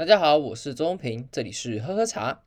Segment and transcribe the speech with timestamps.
[0.00, 2.40] 大家好，我是周平，这里是喝喝茶。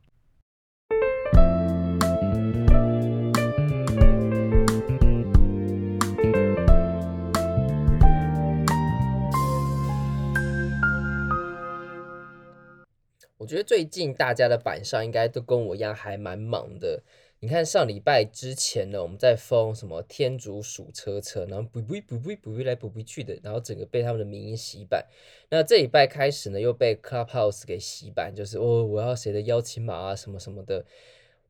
[13.38, 17.04] 我觉得最近大家的板上应该都跟我一样还蛮忙的。
[17.44, 25.06] 你看上礼拜之前呢，我们在封什么天竺鼠车车，然后不不不不不来不不去的，然后整个被他们的名义洗版。
[25.50, 30.86] 那这礼拜开始呢，又被 Clubhouse 给洗版，就是哦，我要谁的邀请码啊，什么什么的。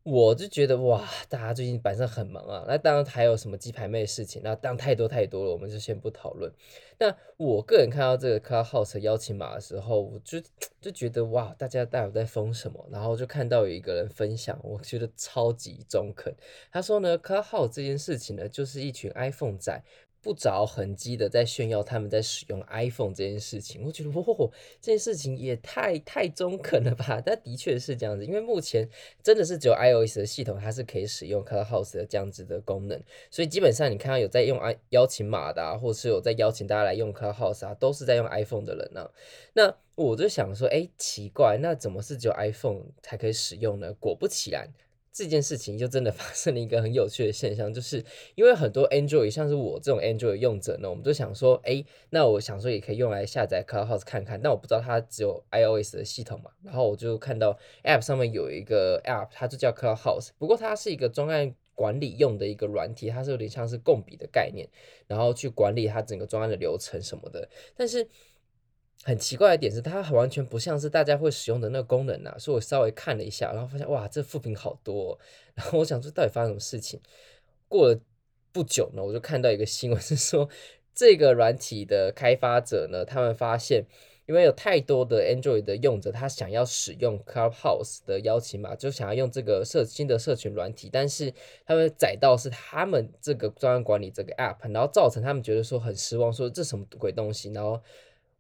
[0.04, 2.66] 我就觉得哇，大家最近板上很忙啊。
[2.68, 6.52] 那当然还有什么鸡排妹的事情，那当然太多太多了，我们就先不讨论。
[7.00, 10.42] 那我个人看到这个 Clubhouse 邀请码的时候，我就
[10.82, 12.86] 就觉得哇，大家到底在疯什么？
[12.92, 16.36] 然后就看到有一个人分享，我觉得超级中肯。
[16.70, 19.82] 他说呢，Clubhouse 这件事情呢，就是一群 iPhone 仔。
[20.24, 24.50] 不着痕迹的在炫耀他们在使用 iPhone 这件事情，我觉得哦，
[24.82, 27.22] 这件事情也太太中肯了吧？
[27.24, 28.90] 但的确是这样子，因为目前
[29.22, 32.98] 真的是只有 iOS 的系统它是可以使用 Clubhouse 的这样子的功能，
[33.30, 39.12] 所以基本上你看到有在用 i 邀请码的啊，或是有在邀请大家来用 Clubhouse 啊，都是在用 iPhone 的人呢、啊。
[39.54, 43.94] 那我就想说，哎，奇怪，那怎么是只有 iPhone 才可以使用呢？
[44.00, 44.70] 果不其然。
[45.14, 64.68] 这件事情就真的发生了一个很有趣的现象，就是因为很多 Android 像是我这种 Android 用者呢，我们就想说，哎，那我想说也可以用来下载 Clubhouse 看看，但我不知道它只有 iOS 的系统嘛，然后我就看到 App 上面有一个 App，它就叫 Clubhouse，不过它是一个专案管理用的一个软体，它是有点像是共笔的概念，
[65.06, 68.10] 然后去管理它整个专案的流程什么的，但是。
[69.06, 75.20] 很奇怪的点是，它完全不像是大家会使用的那个功能啊，所以我稍微看了一下，然后发现哇，这负评好多。
[75.56, 77.02] 然后我想说，到底发生什么事情？
[77.68, 78.00] 过了
[78.54, 80.48] 不久呢，我就看到一个新闻是说，
[80.96, 83.84] 这个软体的开发者呢，他们发现，
[84.26, 91.34] 因为有太多的 Android 的用者，他想要使用 Clubhouse 的邀请码，就想要用这个社新的社群软体，但是
[91.66, 97.82] 他们载到是他们这个专案管理这个 App，然后造成他们觉得说很失望，说这什么鬼东西，然后。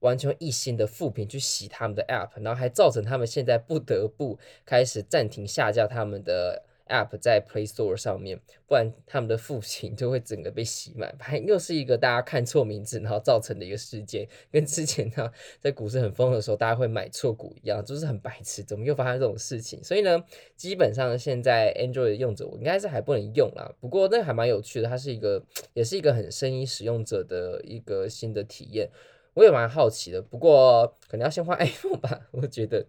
[0.03, 11.15] 完全一心的负评去洗他们的 App，然后还造成他们现在不得不开始暂停下架他们的 App 在 Play Store 上面，不然他们的负评就会整个被洗满。
[11.17, 15.31] 反正又是一个大家看错名字，然后造成的一个事件，跟之前呢
[15.61, 19.81] 在股市很疯的时候大家会买错股一样，就是很白痴，怎么又发生这种事情？
[19.81, 20.21] 所以呢，
[20.57, 23.73] 基本上现在 Android 的用者我应该是还不能用啦。
[23.79, 25.41] 不过那还蛮有趣的，它是一个
[25.73, 28.89] 也是一个很生意使用者的一个新的体验。
[29.33, 32.27] 我也蛮好奇的，不过可能要先换 iPhone 吧。
[32.31, 32.85] 我觉得，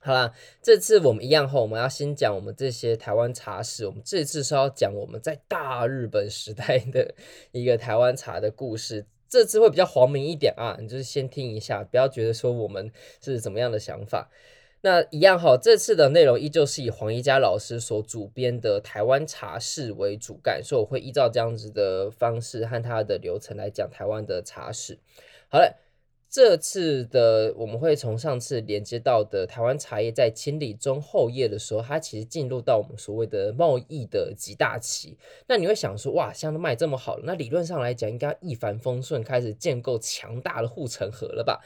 [0.00, 3.86] 好啦，这次我们一样后，我们要先讲我们这些台湾茶史。
[3.86, 7.14] 我们这次是要讲我们在大日本时代的
[7.52, 9.06] 一个台湾茶的故事。
[9.28, 14.30] 这次会比较黄明一点啊，你就是先听一下，不要觉得说我们是怎么样的想法。
[14.82, 24.98] 那一样哈，这次的内容依旧是以黄一家老师所主编的台湾茶史为主干，所以我会依照这样子的方式和他的流程来讲台湾的茶史。
[25.52, 25.76] 好了，
[26.30, 35.18] 这次的我们会从上次连接到的台湾茶叶在清理中后叶的时候，它其实进入到我们所谓的贸易的极大期。
[35.46, 41.60] 那你会想说，哇，像都卖这么好了，那理论上来讲应该一帆风顺，开始建构强大的护城河了吧？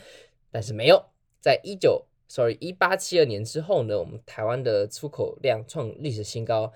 [0.51, 1.01] 但是没有，
[1.41, 6.73] 在一九，sorry，一八七二年之后呢，我们台湾的出口量创历史新高。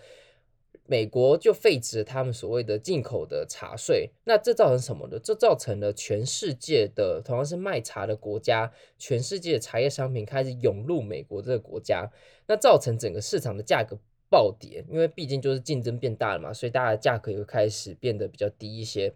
[0.90, 5.20] 美国就废止了他们所谓的进口的茶税，那这造成什么呢？
[5.22, 12.10] 这造成了全世界的同样是卖茶的国家，全世界的茶叶商品开始涌入美国这个国家，
[12.48, 13.96] 那造成整个市场的价格
[14.28, 19.14] 暴跌，因为毕竟就是竞争变大了嘛，所以大家的价格也会开始变得比较低一些。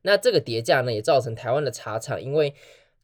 [0.00, 2.54] 那这个跌价呢，也造成台湾的茶厂因为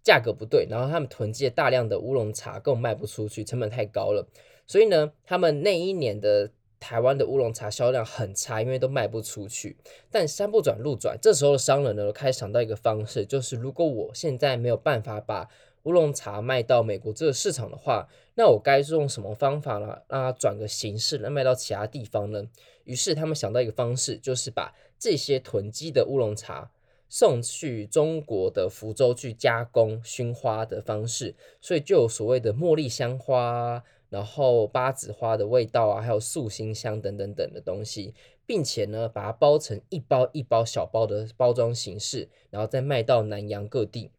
[0.02, 4.26] 价格不对，然后他们囤积了大量的乌龙茶，根本卖不出去，成本太高了，
[4.66, 6.50] 所以呢，他们那一年的。
[6.78, 9.76] 台湾的乌龙茶销量很差，因为都卖不出去。
[10.10, 15.48] 但山不转路转，这时候的商人呢，开始想到一个方式，就是如果我现在没有办法把
[15.84, 19.86] 乌龙茶卖到美国这个市场的话，那我该用什么方法呢？
[20.08, 22.44] 让它转个形式，来卖到其他地方呢？
[22.84, 26.70] 于是他们想到一个方式，就是把这些囤积的乌龙茶
[27.08, 33.82] 送去中国的福州去加工熏花的方式，所以就有所谓的茉莉香花。
[34.08, 38.14] 然后八子花的味道啊，还有素馨香等等等的东西，
[38.46, 44.10] 并且呢，把它包成一包一包小包的包装形式，然后再卖到南洋各地。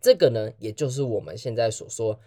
[0.00, 2.20] 这个呢，也就是我们现在所说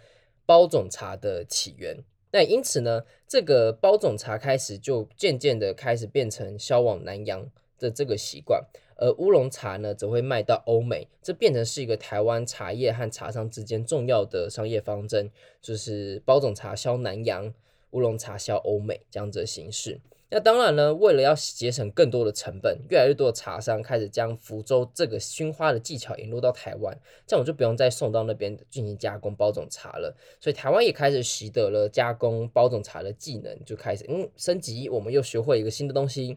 [0.44, 2.04] 包种茶的起源。
[2.32, 8.64] 那因此呢，这个包种茶开始就渐渐的开始变成销往南洋的这个习惯。
[8.96, 17.52] 而乌龙茶呢则会卖到欧美，这变成是一个台湾茶叶和茶商之间重要的商业方针，就是包种茶销南洋，
[17.90, 20.00] 乌龙茶销欧美这样子的形式。
[20.28, 30.16] 那当然呢，为了要节省更多的成本，越来越多的茶商开始将福州这个熏花的技巧引入到台湾，这样我就不用再送到那边进行加工包种茶了。
[30.40, 36.36] 所以台湾也开始习得了加工包种茶的技能，就开始嗯升级，我们又学会一个新的东西。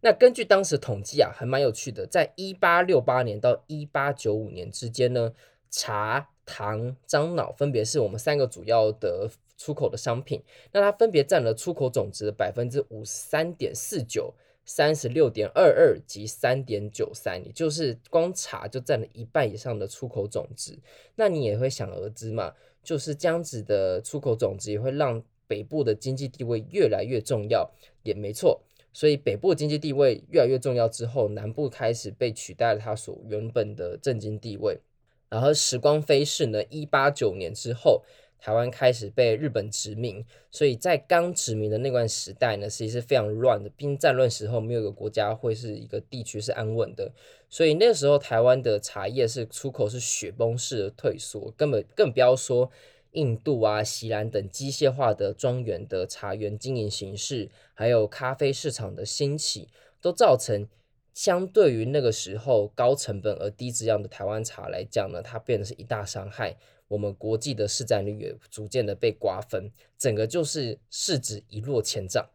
[0.00, 5.32] 那根据当时统计啊，还蛮有趣的，在一八六八年到一八九五年之间呢，
[5.70, 9.30] 茶、糖、樟脑分别是我们三个主要的。
[9.60, 10.40] 出口的商品，
[10.70, 14.32] 那它分别占了出口总值的百分之五十三点四九、
[14.64, 20.78] 三十六点二二及三点九三，也就是光茶就占了一半以上的出口总值。
[21.16, 22.54] 那你也会想而知嘛，
[22.84, 27.68] 就是这样子的出口总值也会让北部的经济地位越来越重要，
[28.04, 28.62] 也没错。
[28.98, 34.80] 所以北部经济地位越来越重要之后，南部开始被取代了它所原本的政经地位。
[35.28, 38.02] 然后时光飞逝呢，一八九年之后。
[38.40, 43.68] 台湾开始被日本殖民，所以在刚殖民的那段时代呢，其实是非常乱的。
[43.70, 47.10] 兵战乱时候，没有一个国家会是一个地区是安稳的，
[47.48, 52.70] 所以那时候台湾的茶叶是出口是雪崩式的退缩，根本更不要说
[53.18, 59.68] 印度啊、锡兰等机械化的庄园的茶园经营形式，还有咖啡市场的兴起，
[60.00, 60.68] 都造成
[61.12, 66.56] 相对于那个时候高成本而低质量的台湾茶来讲呢，它变得是一大伤害。
[66.86, 72.30] 我们国际的市占率也逐渐的被瓜分，整个就是市值一落千丈。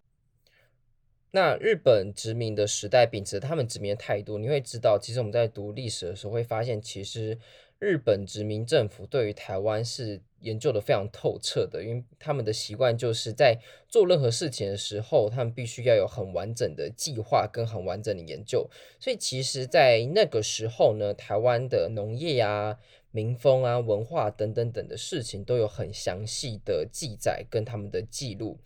[1.31, 7.39] 那日本殖民的时代秉持他们殖民的态度，你会知道，其实我们在读历史的时候会发现，其实
[7.83, 13.59] 日本殖民政府对于台湾是研究的非常透彻的，因为他们的习惯就是在
[13.89, 18.69] 做任何事情的时候，他们必须要有很完整的计划跟很完整的研究。
[19.01, 22.79] 所以其实，在那个时候呢，台湾的农业呀、啊。
[23.15, 28.57] 民风啊、文化等等等的事情都有很详细的记载跟他们的记录。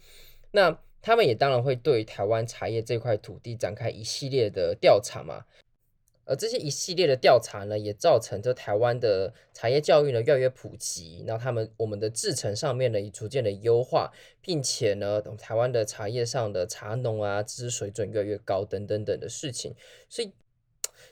[0.52, 5.44] 那他们也当然会对台湾茶叶这块土地展开一系列的调查嘛。
[6.28, 11.24] 而这些一系列的调查呢，也造成这台湾的茶叶教育呢越来越普及。
[11.26, 19.74] 那他们我们的制程上面呢也逐渐的优化，并且呢，台湾的茶叶上的茶农啊知识水准越来越高等等等的事情，
[20.10, 20.32] 所以。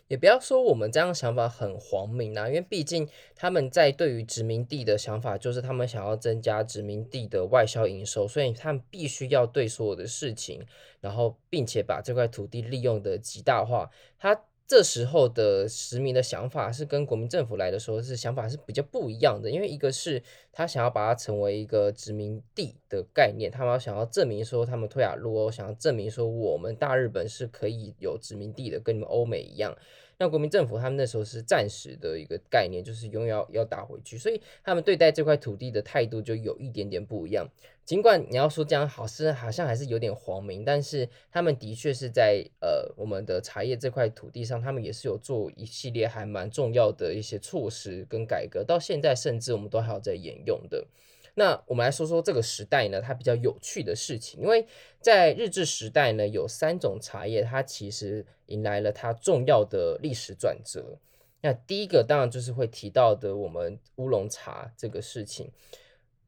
[0.07, 10.63] 也不要说我们这样想法很荒谬啊，因为毕竟他们在对于殖民地的想法，就是他们想要增加殖民地的外销营收，所以他们必须要对所有的事情，
[11.01, 13.89] 然后并且把这块土地利用的极大化。
[14.19, 29.77] 他这时候的实名的想法是跟国民政府来的时候是想法是比较不一样的，因为一个是他想要把它成为一个殖民地的概念，他们想要证明说他们脱亚入欧，想要证明说我们大日本是可以有殖民地的，跟你们欧美一样。
[30.17, 37.47] 那国民政府他们那时候是暂时的一个概念，就是永远要要打回去，所以他们对待这块土地的态度就有一点点不一样。
[37.83, 50.87] 尽管你要说这样好是好像还是有点荒谬，但是他们的确是在呃我们的茶叶这块土地上，他们也是有做一系列还蛮重要的一些措施跟改革，到现在甚至我们都还有在沿用的。
[51.35, 54.65] 那我们来说说这个时代呢，它比较有趣的事情，因为
[54.99, 60.97] 在日治时代呢，有三种茶叶，它其实迎来了它重要的历史转折。
[61.41, 65.51] 那第一个当然就是会提到的我们乌龙茶这个事情。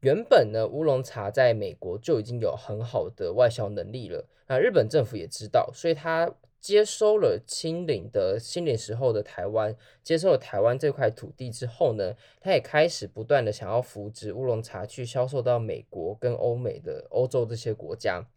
[0.00, 6.32] 原本呢，乌龙茶在美国就已经有很好的外销能力了，那日本政府也知道，所以它。
[6.60, 18.28] 接收了清领的清领时候的台湾，接受了台湾这块土地之后呢，他也开始不断的想要扶植乌龙茶去销售到美国跟欧美的欧洲这些国家。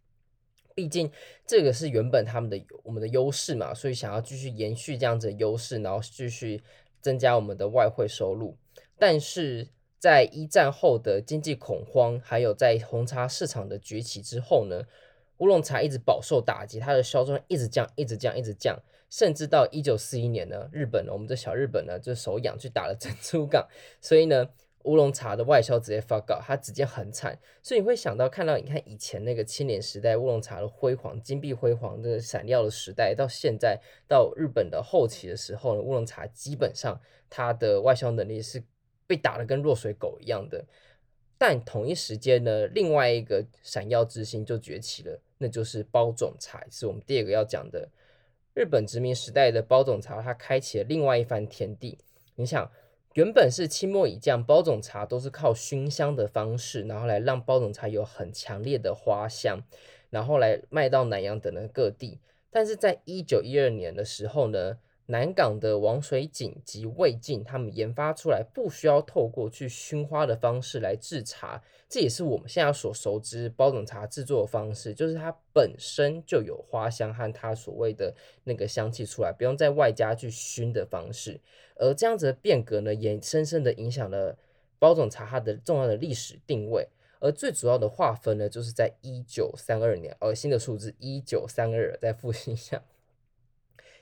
[0.74, 1.12] 毕竟
[1.46, 6.64] 这个是原本他们的我们的优势嘛，所以想要继续延续这样子的优势，然后继续
[7.02, 8.56] 增加我们的外汇收入。
[8.98, 9.68] 但是
[10.00, 14.84] 在一战后的经济恐慌，还有在红茶市场的崛起之后呢，
[15.42, 18.80] 乌龙茶一直饱受打击，它的销售量一直降，一直降，一直降，
[19.10, 23.68] 甚至到一九四一年呢，日本，我们的小日本呢，就手痒去打了珍珠港，
[24.00, 24.48] 所以呢，
[24.84, 27.40] 乌龙茶的外销直接 fuck 它直接很惨。
[27.64, 38.64] 所以你会想到，看到你看以前那个清领时代乌龙茶的辉煌、金碧辉煌的闪耀的时代，到现在到日本的后期的时候呢，乌龙茶基本上它的外销能力是
[39.08, 40.64] 被打得跟落水狗一样的。
[41.42, 45.20] 但同一时间呢，另外一个闪耀之星就崛起了。
[45.40, 47.90] 那就是包种茶，是我们第二个要讲的。
[48.54, 51.98] 日本殖民时代的包种茶，它开启了另外一番天地。
[52.36, 52.72] 你想，
[53.16, 59.64] 原本是清末以降，包种茶都是靠熏香的方式，然后来让包种茶有很强烈的花香，
[60.12, 62.20] 然后来卖到南洋等的各地。
[62.52, 64.78] 但是在一九一二年的时候呢，
[65.08, 78.14] 南港的王水井及魏晋他们研发出来，不需要透过去熏花的方式来制茶，这也是我们现在所熟知包种茶制作的方式，就是它本身就有花香和它所谓的
[78.46, 81.42] 那个香气出来，不用再外加去熏的方式。
[81.76, 84.38] 而这样子的变革呢，也深深的影响了
[84.80, 86.88] 包种茶它的重要的历史定位。
[87.20, 92.82] 而最主要的划分呢，就是在一九三二年，呃，新的数字一九三二，再复习一下。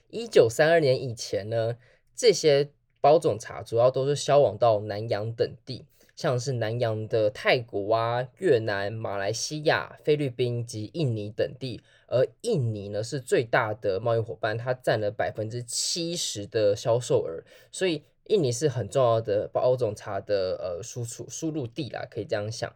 [0.09, 1.77] 一九三二年以前呢，
[2.15, 5.85] 这些包种茶主要都是销往到南洋等地，
[6.15, 11.81] 像是南洋的泰国啊、越南、马来西亚、菲律宾及印尼等地。
[12.07, 22.73] 而印尼呢是最大的贸易伙伴，它占了百分之七十的销售额，所以印尼是很重要的包种茶的呃输出输入地啦，可以这样想。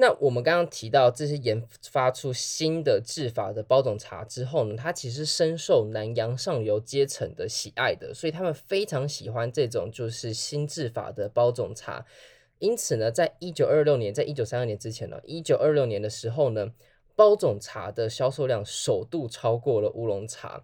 [0.00, 12.06] 那我们刚刚提到这些研发出新的制法的包种茶之后呢，它其实深受南洋上流阶层的喜爱的，所以他们非常喜欢这种就是新制法的包种茶。
[12.60, 16.72] 因此呢，在一九二六年，在一九三二年之前呢，一九二六年的时候呢，
[17.16, 20.62] 包种茶的销售量首度超过了乌龙茶，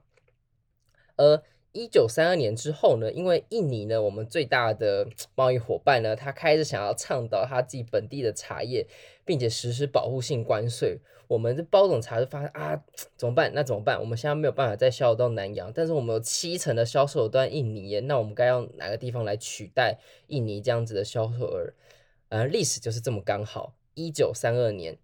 [1.17, 1.43] 而
[1.75, 8.87] 一九三二年之后呢，因为印尼呢，我们最大的贸易伙伴呢，他开始想要倡导他自己本地的茶叶，
[9.25, 11.01] 并且实施保护性关税。
[11.27, 12.81] 我们这包种茶就发现啊，
[13.17, 13.51] 怎么办？
[13.55, 13.99] 那怎么办？
[13.99, 21.73] 我们现在没有办法再销售到南洋，但是我们有七成的销售都在印尼耶，那我们该用哪个地方来取代印尼这样子的销售额？
[22.29, 24.97] 而历史就是这么刚好，一九三二年。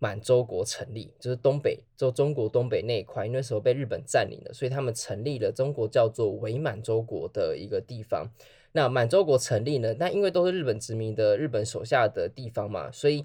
[0.00, 8.28] 满洲国成立，就是东北，就中国东北那一块，因为那时候被日本占领了，所以他们成立了中国叫做伪满洲国的一个地方。
[8.72, 13.24] 那满洲国成立呢，那因为都是日本殖民的日本手下的地方嘛，所以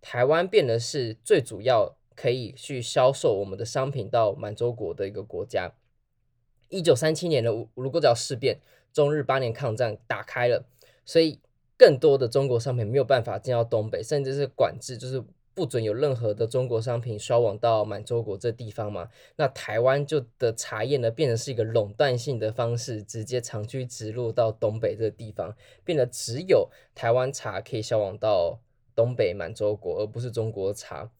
[0.00, 5.72] 台湾变得是最主要可以去销售我们的商品到满洲国的一个国家。
[6.70, 8.58] 一九三七年的卢沟桥事变，
[8.92, 10.64] 中日八年抗战打开了，
[11.04, 11.38] 所以
[11.76, 15.22] 更多的中国商品没有办法进到东北，甚至是管制，就是。
[15.60, 19.10] 不准有任何的中国商品销往到满洲国这地方嘛？
[19.36, 28.58] 那台湾就的茶叶呢，变成是一个垄断性的方式，直接长驱直入到东北这地方，变得只有台湾茶可以销往到
[28.96, 31.10] 东北满洲国，而不是中国茶。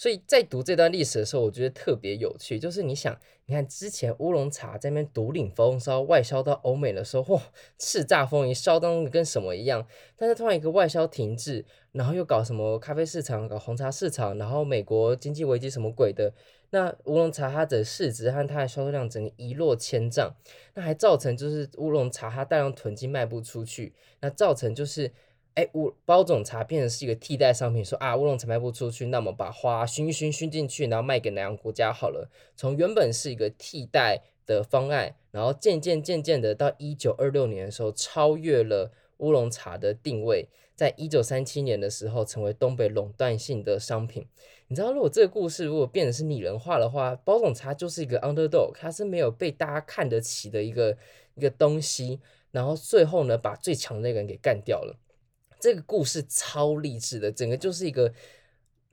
[0.00, 2.58] 所以在读这段历史的时候，我觉得特别有趣。
[2.58, 3.14] 就是你想，
[3.44, 7.42] 你看之前乌龙茶在那边独领风骚，外销到欧美的时候，哇，
[7.78, 9.86] 叱咤风云，嚣张的跟什么一样。
[10.16, 16.32] 但是突然一个外销停滞，然后又搞什么咖啡市场，搞红茶市场，然后美国经济危机什么鬼的，
[16.70, 20.34] 那乌龙茶它的市值和它的销售量整个一落千丈，
[20.72, 23.92] 那还造成就是乌龙茶它大量囤积卖不出去，
[24.22, 25.12] 那造成就是。
[25.60, 32.30] 哎，乌包种茶变成是一个替代商品，说啊乌龙茶卖不出去，那么把花熏一熏熏进去，然后卖给南洋国家好了。
[32.56, 44.26] 从原本是一个替代的方案，然后渐渐渐渐的到一九二六年的时候，超越了乌龙茶的定位，在一九三七年的时候，成为东北垄断性的商品。
[44.68, 50.96] 你知道，如果这个故事如果变成是拟人化的话，包种茶就是一个 underdog，它是没有被大家看得起的一个
[51.34, 52.18] 一个东西，
[52.50, 54.96] 然后最后呢，把最强的那个人给干掉了。
[55.60, 58.12] 这个故事超励志的，整个就是一个，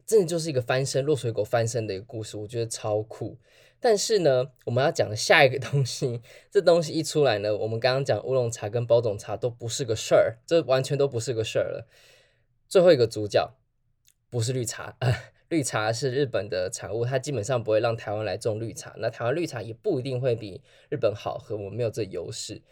[0.05, 3.37] 真的就是一个翻身落水狗翻身的一个故事，我觉得超酷。
[3.79, 6.21] 但是呢，我们要讲的下一个东西，
[6.51, 11.87] 这东西一出来呢，我们刚刚讲乌龙茶跟包种茶都不是个事儿，这完全都不是个事儿了。
[12.67, 13.55] 最后一个主角
[14.29, 15.13] 不是绿茶，呃，
[15.47, 22.63] 绿茶是日本的产物，它基本上不会让台湾来种绿茶，那台湾绿茶也不一定会比日本好喝，我们没有这优势。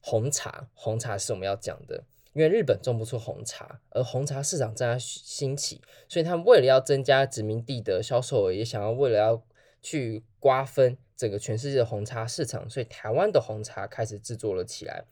[0.00, 2.04] 红茶，红茶是我们要讲的。
[2.32, 9.42] 因为日本种不出红茶，而红茶市场正在兴起，所以他们为了要增加殖民地的销售额，也想要为了要
[9.82, 15.04] 去瓜分整个全世界的红茶市场，所以台湾的红茶开始制作了起来。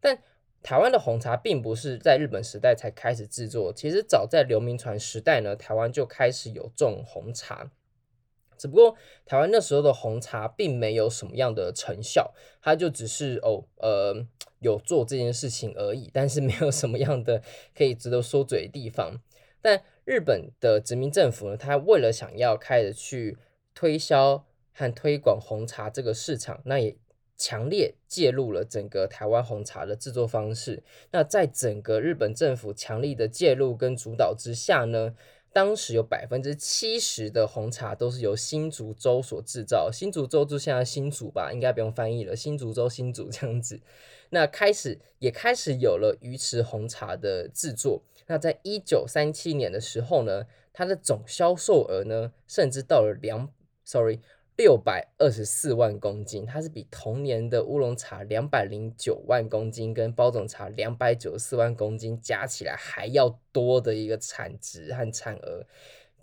[0.00, 0.18] 但
[0.62, 7.70] 台湾的红茶并不是在日本时代才开始制作，其实早在刘铭传时代呢，台湾就开始有种红茶。
[8.58, 14.26] 只不过台湾那时候的红茶并没有什么样的成效，它就只是哦呃
[14.60, 17.42] 有做这件事情而已，但是没有什么样的
[17.76, 19.20] 可以值得说嘴的地方。
[19.60, 23.36] 但日本的殖民政府呢，他为了想要开始去
[23.74, 26.96] 推销和推广红茶这个市场，那也
[27.36, 30.82] 强烈介入了整个台湾红茶的制作方式。
[31.10, 35.14] 那在整个日本政府强力的介入跟主导之下呢，
[35.56, 43.80] 当时有百分之七十的红茶都是由新竹州所制造，新竹州就像新竹吧，应该不用翻译了，新竹州新竹这样子。
[44.28, 48.02] 那开始也开始有了鱼池红茶的制作。
[48.26, 50.44] 那在一九三七年的时候呢，
[50.74, 53.50] 它的总销售额呢，甚至到了两
[53.82, 54.20] ，sorry，
[54.56, 65.66] 六百二十四万公斤，它是比同年的乌龙茶两百零九万公斤跟包种茶两百九十四万公斤加起来还要多的一个产值和产额，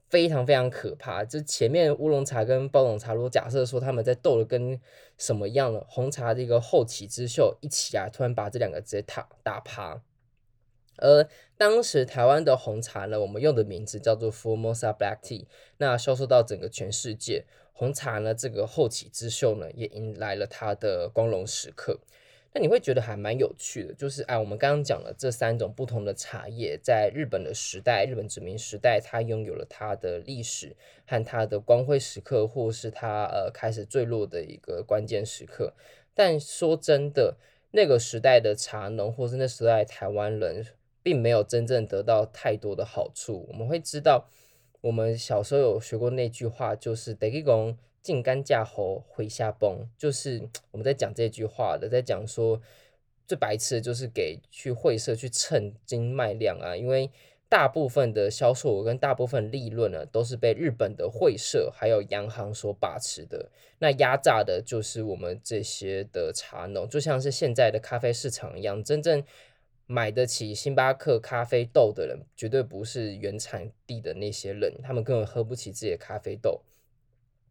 [0.09, 1.23] 非常非常可怕。
[1.23, 4.81] 就前面乌龙茶跟包种茶，如果假设说他们在斗的跟
[5.19, 10.01] 什么样的红茶这个后起之秀一起啊，突然把这两个直接打打趴。
[10.97, 15.45] 而当时台湾的红茶呢，我们用的名字叫做 Formosa Black Tea，
[15.77, 17.45] 那销售到整个全世界。
[17.73, 21.99] 红茶呢，这个后起之秀呢，也迎来了它的光荣时刻。
[22.55, 30.75] 那你会觉得还蛮有趣的，就是哎，我们刚刚讲了这三种不同的茶叶，在日本的时代，日本殖民时代，它拥有了它的历史
[31.07, 35.73] 和它的光辉时刻，或是它呃开始坠落的一个关键时刻。
[36.13, 37.37] 但说真的，
[37.71, 40.67] 那个时代的茶农，或是那时代台湾人，
[41.01, 43.47] 并没有真正得到太多的好处。
[43.49, 44.29] 我们会知道。
[44.83, 52.61] 我们小时候有学过那句话，就是“得给公进干架后回下崩”，就是我们在讲这句话的，在讲说
[53.25, 57.09] 最白痴的就是给去会社去称斤卖量啊，因为
[57.47, 63.49] 大部分的销售额跟大部分利润呢，都是被日本的会社还有洋行所把持的，
[63.79, 69.23] 那压榨的就是我们这些的茶农，就像是现在的咖啡市场一样，真正。
[69.85, 76.61] 买得起星巴克咖啡豆的人，绝对不是原产地的那些人，他们根本喝不起自己的咖啡豆。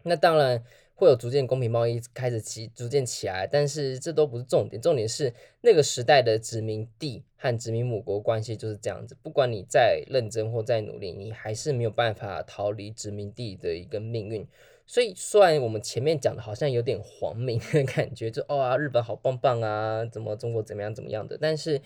[0.05, 9.17] 那当然会有逐渐公平贸易开始起逐渐起来，但是这都不是重点，重点是那个时代的殖民地和殖民母国关系就是这样子。
[9.23, 14.45] 不管你再认真或再努力，你还是没有办法逃离殖民地的一个命运。
[14.87, 21.81] 所以虽然我们前面讲的好像有点皇民的感觉，就哦啊，日本好棒棒啊，怎么中国怎么样怎么样的，但是。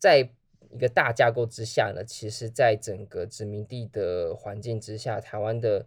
[0.00, 0.28] 在
[0.70, 5.86] 一个大架构之下呢，其实，在整个殖民地的环境之下，台湾的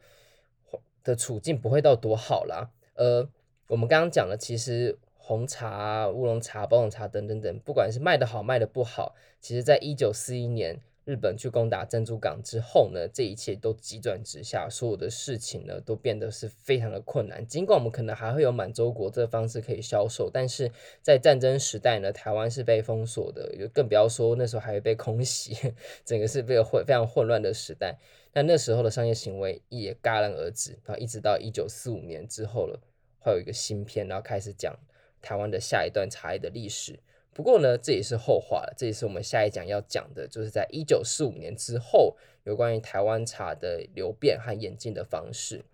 [1.03, 2.69] 的处境不会到多好啦。
[2.93, 3.27] 呃，
[3.67, 10.79] 我们刚刚讲了，其实红茶、乌龙茶、包种茶等等等，不管是卖得好卖得不好，其实在一九四一年。
[11.05, 17.45] 日本去攻打珍珠港之后呢，这一切都急转直下，所有的事情呢都变得是非常的困难。
[17.45, 25.73] 尽管我们可能还会有满洲国这方式可以销售，但是在战争时代呢，台湾是被封锁的，更不要说那时候还会被空袭，
[26.05, 27.99] 整个是被混非常混乱的时代。
[28.31, 32.79] 但那时候的商业行为也戛然而止，然后一直到一九四五年之后了，
[33.19, 34.73] 会有一个新篇，然后开始讲
[35.21, 36.97] 台湾的下一段茶叶的历史。
[37.33, 38.73] 不过呢，这也是后话了。
[38.77, 45.65] 这也是我们下一讲要讲的，就是在一九四五年之后，有关于台湾茶的流变和演进的方式。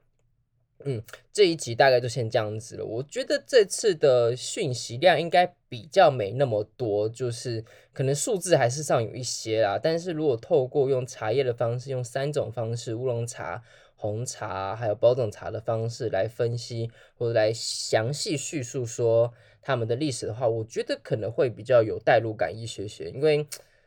[0.86, 2.86] 嗯，这一集大概就先这样子了。
[2.86, 9.78] 我觉得这次的讯息量应该比较没那么多，就是可能数字还是上有一些啦。
[9.78, 13.62] 但是如果透过用茶叶的方式，用三种方式——乌龙茶、
[14.02, 19.34] 红茶还有包种茶的方式来分析，或者来详细叙述说。
[19.62, 23.46] 他们的历史的话，我觉得可能会比较有代入感一些些，因为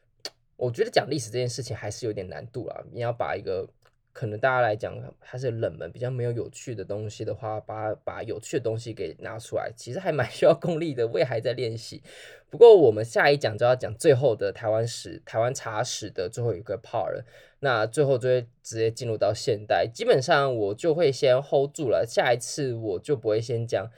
[0.57, 2.85] 我觉得讲历史这件事情还是有点难度啦。
[2.93, 3.67] 你要把一个
[4.13, 11.09] 可能大家来讲它是冷门、比较没有有趣的东西的话，把把有趣的东西给拿出来，其实还蛮 需要功力的。
[11.09, 12.03] 我也还在练习。
[12.51, 17.25] 不过我们下一讲就要讲最后的台湾史、台湾茶史的最后一个 part 了。
[17.61, 22.05] 那最后就会直接进入到现代，基本上我就会先 hold 住了。
[22.07, 23.91] 下一次我就不会先讲。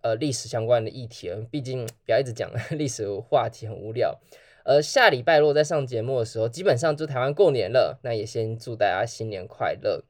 [0.00, 4.18] 呃，历史相关的议题了，毕竟不要一直讲 历史话题很无聊。
[4.64, 10.02] 而下礼拜如果在上节目的时候，基本上就台湾过年了，那也先祝大家新年快乐。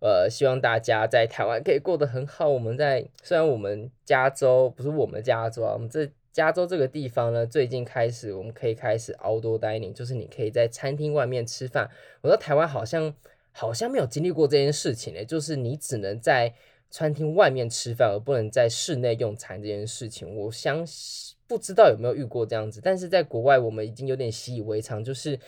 [0.00, 2.48] 呃，希望大家在台湾可以过得很好。
[2.48, 11.88] 我们在虽然我们加州不是我们加州啊，我们这加州这个地方呢，最近开始我们可以开始 outdoor dining，就是你可以在餐厅外面吃饭。
[12.20, 13.14] 我在台湾好像
[13.52, 16.54] 好像没有经历过这件事情呢，就是你只能在。
[16.90, 25.38] 餐厅外面吃饭而不能在室内用餐这件事情，我相信不知道有没有遇过这样子，但是在国外我们已经有点习以为常，就是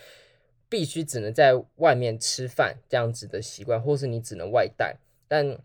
[0.68, 4.96] 必须只能在外面吃饭这样子的习惯，或是你只能外带。
[5.26, 5.59] 但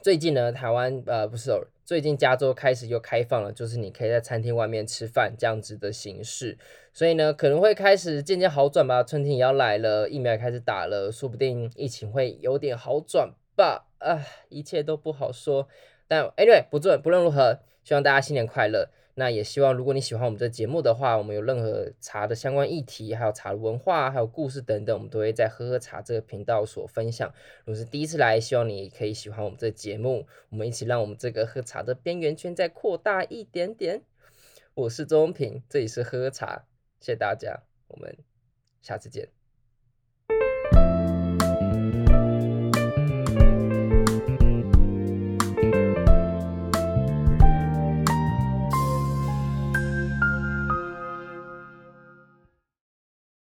[0.00, 1.50] 最近呢，台湾呃不是，
[1.84, 6.56] 最近加州开始又开放了，就是你可以在餐厅外面吃饭这样子的形式，
[6.92, 9.02] 所以呢可能会开始渐渐好转吧。
[9.02, 13.86] 春天也要来了，疫苗也开始打了，说不定疫情会有点好转吧。
[13.98, 15.68] 啊，一切都不好说，
[16.08, 18.88] 但 anyway 不论不论如何，希望大家新年快乐。
[19.14, 27.32] 那也希望如果你喜欢我们这节目的话，我们有任何茶的相关议题，还有茶的文化，还有故事等等，我们都会在喝喝茶这个频道所分享。
[27.64, 34.02] 如果是第一次来，希望你可以喜欢我们这节目，我们一起让我们这个喝茶的边缘圈再扩大一点点。
[34.74, 36.64] 我是周中平，这里是喝喝茶，
[37.00, 38.16] 谢谢大家，我们
[38.80, 39.41] 下次见。